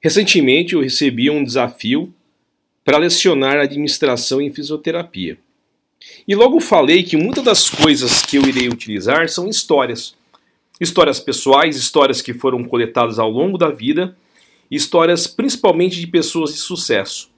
[0.00, 2.14] Recentemente eu recebi um desafio
[2.84, 5.36] para lecionar administração em fisioterapia.
[6.26, 10.14] E logo falei que muitas das coisas que eu irei utilizar são histórias.
[10.80, 14.16] Histórias pessoais, histórias que foram coletadas ao longo da vida,
[14.70, 17.28] histórias principalmente de pessoas de sucesso.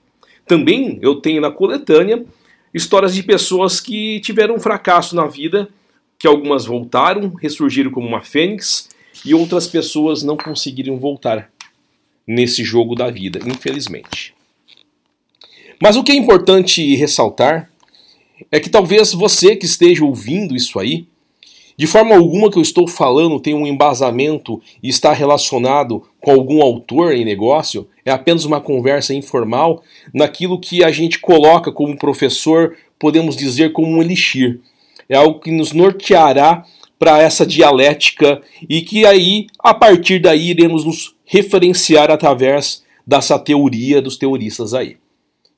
[0.47, 2.25] Também eu tenho na coletânea
[2.75, 5.69] histórias de pessoas que tiveram um fracasso na vida,
[6.19, 8.91] que algumas voltaram, ressurgiram como uma fênix,
[9.25, 11.51] e outras pessoas não conseguiram voltar
[12.30, 14.33] nesse jogo da vida, infelizmente.
[15.83, 17.69] Mas o que é importante ressaltar
[18.53, 21.06] é que talvez você que esteja ouvindo isso aí,
[21.77, 26.62] de forma alguma que eu estou falando tem um embasamento e está relacionado com algum
[26.62, 29.83] autor em negócio, é apenas uma conversa informal
[30.14, 34.61] naquilo que a gente coloca como professor, podemos dizer como um elixir.
[35.08, 36.64] É algo que nos norteará
[36.97, 44.03] para essa dialética e que aí, a partir daí, iremos nos referenciar através dessa teoria
[44.03, 44.97] dos teoristas aí.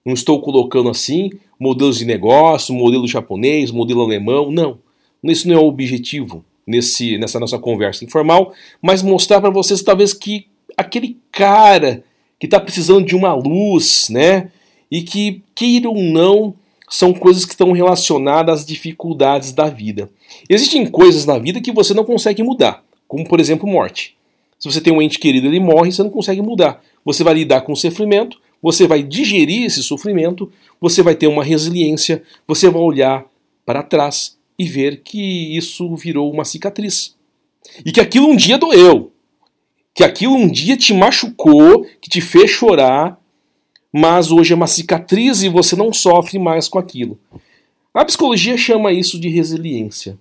[0.04, 4.78] Não estou colocando assim modelos de negócio, modelo japonês, modelo alemão, não.
[5.24, 10.12] Isso não é o objetivo nesse, nessa nossa conversa informal, mas mostrar para vocês talvez
[10.12, 12.04] que aquele cara
[12.38, 14.50] que está precisando de uma luz, né?
[14.90, 16.54] E que, queira ou não,
[16.86, 20.10] são coisas que estão relacionadas às dificuldades da vida.
[20.50, 24.20] Existem coisas na vida que você não consegue mudar, como por exemplo morte.
[24.62, 26.80] Se você tem um ente querido, ele morre, você não consegue mudar.
[27.04, 31.42] Você vai lidar com o sofrimento, você vai digerir esse sofrimento, você vai ter uma
[31.42, 33.26] resiliência, você vai olhar
[33.66, 37.16] para trás e ver que isso virou uma cicatriz.
[37.84, 39.12] E que aquilo um dia doeu.
[39.92, 43.20] Que aquilo um dia te machucou, que te fez chorar,
[43.92, 47.18] mas hoje é uma cicatriz e você não sofre mais com aquilo.
[47.92, 50.16] A psicologia chama isso de resiliência.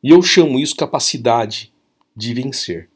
[0.00, 1.72] E eu chamo isso capacidade
[2.16, 2.93] de vencer.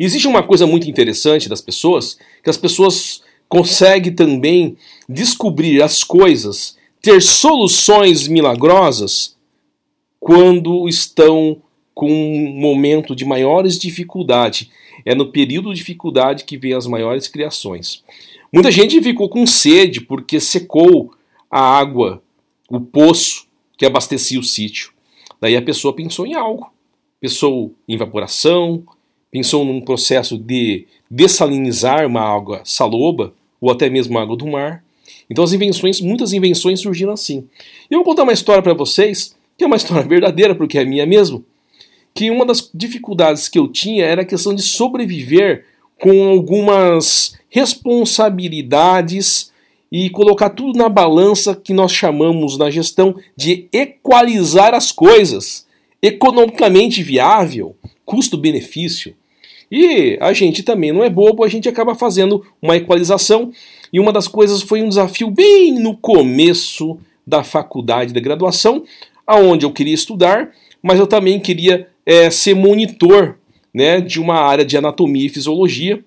[0.00, 6.02] E existe uma coisa muito interessante das pessoas, que as pessoas conseguem também descobrir as
[6.02, 9.36] coisas, ter soluções milagrosas
[10.18, 11.60] quando estão
[11.92, 14.70] com um momento de maiores dificuldade.
[15.04, 18.02] É no período de dificuldade que vem as maiores criações.
[18.50, 21.12] Muita gente ficou com sede porque secou
[21.50, 22.22] a água,
[22.70, 23.46] o poço
[23.76, 24.92] que abastecia o sítio.
[25.38, 26.72] Daí a pessoa pensou em algo.
[27.20, 28.82] Pensou em evaporação,
[29.30, 34.82] pensou num processo de dessalinizar uma água saloba ou até mesmo água do mar.
[35.28, 37.48] Então as invenções, muitas invenções surgiram assim.
[37.90, 41.06] Eu vou contar uma história para vocês, que é uma história verdadeira, porque é minha
[41.06, 41.44] mesmo,
[42.14, 45.64] que uma das dificuldades que eu tinha era a questão de sobreviver
[46.00, 49.50] com algumas responsabilidades
[49.92, 55.66] e colocar tudo na balança que nós chamamos na gestão de equalizar as coisas,
[56.00, 59.14] economicamente viável, custo-benefício.
[59.70, 63.52] E a gente também não é bobo, a gente acaba fazendo uma equalização.
[63.92, 68.82] E uma das coisas foi um desafio bem no começo da faculdade da graduação,
[69.26, 70.50] aonde eu queria estudar,
[70.82, 73.38] mas eu também queria é, ser monitor
[73.72, 76.04] né, de uma área de anatomia e fisiologia,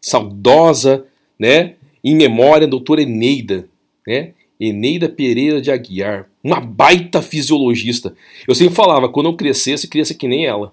[0.00, 1.06] saudosa,
[1.38, 3.68] né, em memória, doutora Eneida,
[4.06, 8.14] né, Eneida Pereira de Aguiar, uma baita fisiologista.
[8.46, 10.72] Eu sempre falava, quando eu crescesse, ser que nem ela.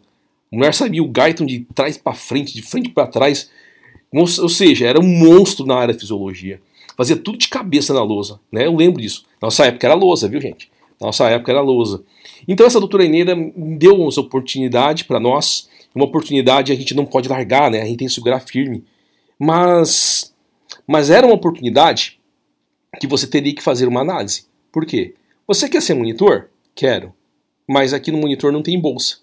[0.52, 3.50] A mulher sabia o Gaiton de trás para frente, de frente para trás.
[4.12, 6.62] Ou seja, era um monstro na área de fisiologia.
[6.98, 8.40] Fazia tudo de cabeça na lousa.
[8.52, 8.66] Né?
[8.66, 9.26] Eu lembro disso.
[9.42, 10.70] Nossa época era lousa, viu, gente?
[11.00, 12.04] Nossa época era lousa.
[12.48, 15.70] Então essa doutora Eneida deu uma oportunidade para nós.
[15.96, 17.82] Uma oportunidade a gente não pode largar, né?
[17.82, 18.84] A gente tem que segurar firme.
[19.40, 20.34] Mas,
[20.86, 22.20] mas era uma oportunidade
[23.00, 24.46] que você teria que fazer uma análise.
[24.72, 25.16] Por quê?
[25.48, 26.50] Você quer ser monitor?
[26.76, 27.14] Quero.
[27.68, 29.18] Mas aqui no monitor não tem bolsa.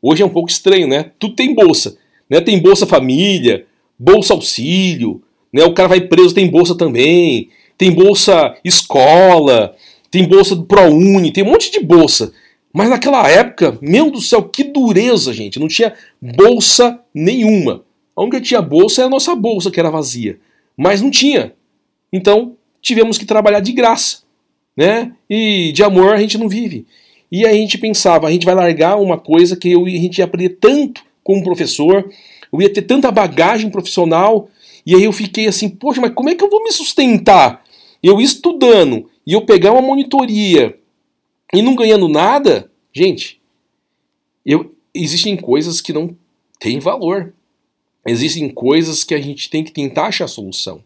[0.00, 1.10] Hoje é um pouco estranho, né?
[1.18, 1.96] Tudo tem bolsa.
[2.28, 2.40] Né?
[2.40, 3.66] Tem bolsa família,
[3.98, 5.22] bolsa auxílio,
[5.52, 5.64] né?
[5.64, 9.74] o cara vai preso, tem bolsa também, tem bolsa escola,
[10.10, 12.32] tem bolsa do ProUni, tem um monte de bolsa.
[12.72, 15.58] Mas naquela época, meu do céu, que dureza, gente.
[15.58, 17.84] Não tinha bolsa nenhuma.
[18.14, 20.38] A única que tinha bolsa era a nossa bolsa, que era vazia.
[20.76, 21.54] Mas não tinha.
[22.12, 24.22] Então, tivemos que trabalhar de graça.
[24.76, 25.12] Né?
[25.28, 26.86] E de amor a gente não vive.
[27.30, 30.24] E a gente pensava, a gente vai largar uma coisa que eu, a gente ia
[30.24, 32.10] aprender tanto como professor,
[32.52, 34.48] eu ia ter tanta bagagem profissional,
[34.86, 37.62] e aí eu fiquei assim, poxa, mas como é que eu vou me sustentar?
[38.02, 40.78] Eu estudando, e eu pegar uma monitoria
[41.52, 43.40] e não ganhando nada, gente,
[44.44, 46.16] eu, existem coisas que não
[46.58, 47.34] têm valor.
[48.06, 50.82] Existem coisas que a gente tem que tentar achar solução.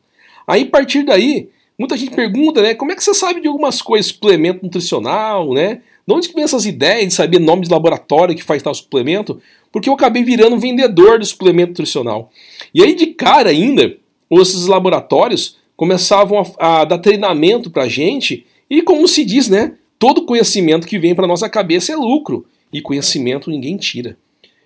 [0.47, 3.81] Aí, a partir daí, muita gente pergunta, né, como é que você sabe de algumas
[3.81, 5.83] coisas, suplemento nutricional, né?
[6.07, 9.41] De onde que vem essas ideias de saber nome de laboratório que faz tal suplemento?
[9.73, 12.31] porque eu acabei virando vendedor de suplemento nutricional.
[12.75, 13.97] E aí, de cara ainda,
[14.31, 19.75] esses laboratórios começavam a, a dar treinamento para a gente, e como se diz, né?
[19.99, 24.17] Todo conhecimento que vem para nossa cabeça é lucro, e conhecimento ninguém tira.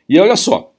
[0.09, 0.73] E olha só,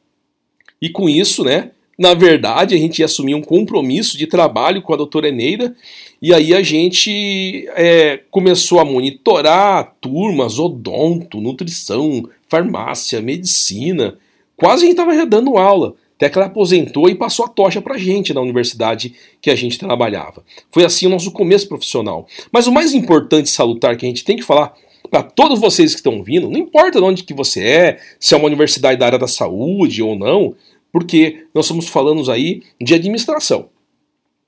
[0.82, 1.72] e com isso, né?
[1.98, 5.76] Na verdade, a gente ia assumir um compromisso de trabalho com a doutora Eneida,
[6.22, 14.18] e aí a gente é, começou a monitorar turmas, odonto, nutrição, farmácia, medicina.
[14.56, 15.96] Quase a gente estava já dando aula.
[16.16, 19.56] Até que ela aposentou e passou a tocha para a gente na universidade que a
[19.56, 20.44] gente trabalhava.
[20.72, 22.28] Foi assim o nosso começo profissional.
[22.52, 24.74] Mas o mais importante salutar que a gente tem que falar
[25.12, 28.38] para todos vocês que estão vindo, não importa de onde que você é, se é
[28.38, 30.56] uma universidade da área da saúde ou não,
[30.98, 33.70] porque nós estamos falando aí de administração.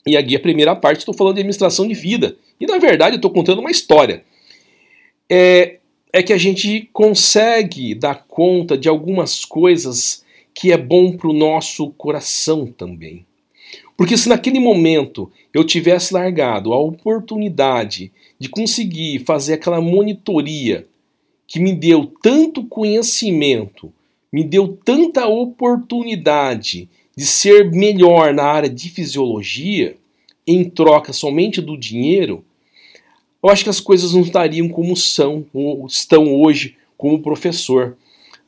[0.04, 2.36] E aqui a primeira parte estou falando de administração de vida.
[2.60, 4.24] E na verdade estou contando uma história.
[5.30, 5.78] É,
[6.12, 11.34] é que a gente consegue dar conta de algumas coisas que é bom para o
[11.34, 13.28] nosso coração também.
[13.96, 20.88] Porque se naquele momento eu tivesse largado a oportunidade de conseguir fazer aquela monitoria
[21.46, 23.94] que me deu tanto conhecimento,
[24.32, 29.98] me deu tanta oportunidade de ser melhor na área de fisiologia,
[30.46, 32.44] em troca somente do dinheiro,
[33.42, 37.98] eu acho que as coisas não estariam como são ou estão hoje como professor.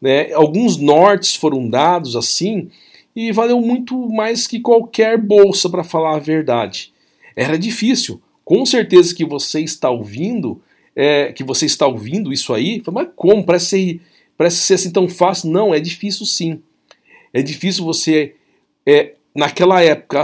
[0.02, 0.34] Né?
[0.34, 2.70] Alguns nortes foram dados assim
[3.16, 6.92] e valeu muito mais que qualquer bolsa, para falar a verdade.
[7.36, 8.22] Era difícil.
[8.44, 10.62] Com certeza que você está ouvindo,
[10.96, 13.46] é, que você está ouvindo isso aí, mas como?
[13.46, 14.02] Parece ser,
[14.42, 15.52] parece ser assim tão fácil.
[15.52, 16.62] Não, é difícil sim.
[17.32, 18.34] É difícil você,
[18.86, 20.24] é, naquela época,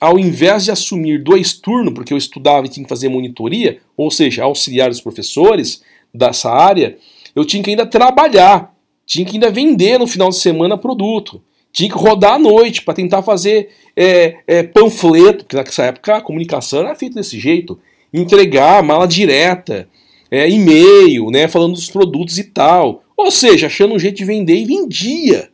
[0.00, 4.10] ao invés de assumir dois turnos, porque eu estudava e tinha que fazer monitoria, ou
[4.10, 5.82] seja, auxiliar os professores
[6.14, 6.96] dessa área,
[7.34, 8.74] eu tinha que ainda trabalhar
[9.10, 11.42] tinha que ainda vender no final de semana produto,
[11.72, 16.20] tinha que rodar à noite para tentar fazer é, é, panfleto, porque nessa época a
[16.20, 17.76] comunicação era feita desse jeito,
[18.14, 19.88] entregar mala direta,
[20.30, 23.02] é, e-mail, né, falando dos produtos e tal.
[23.24, 25.50] Ou seja, achando um jeito de vender e vendia.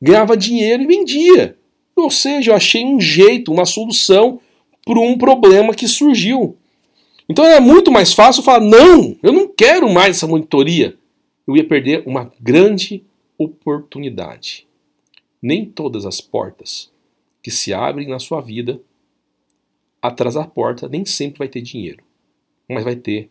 [0.00, 1.56] Ganhava dinheiro e vendia.
[1.96, 4.40] Ou seja, eu achei um jeito, uma solução
[4.84, 6.56] para um problema que surgiu.
[7.28, 10.98] Então era muito mais fácil falar: não, eu não quero mais essa monitoria
[11.50, 13.02] eu ia perder uma grande
[13.36, 14.68] oportunidade.
[15.42, 16.92] Nem todas as portas
[17.42, 18.80] que se abrem na sua vida,
[20.00, 22.04] atrás da porta nem sempre vai ter dinheiro,
[22.68, 23.30] mas vai ter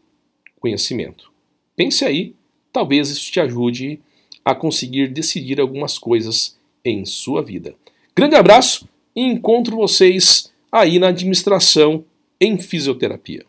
[0.59, 1.31] conhecimento.
[1.77, 2.35] Pense aí,
[2.71, 3.99] talvez isso te ajude
[4.43, 7.75] a conseguir decidir algumas coisas em sua vida.
[8.15, 12.03] Grande abraço e encontro vocês aí na administração
[12.39, 13.45] em fisioterapia.